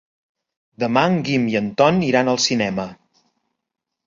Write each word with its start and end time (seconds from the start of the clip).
Demà 0.83 1.03
en 1.09 1.17
Guim 1.27 1.45
i 1.51 1.57
en 1.61 1.67
Tom 1.83 2.01
iran 2.09 2.33
al 2.33 2.41
cinema. 2.47 2.89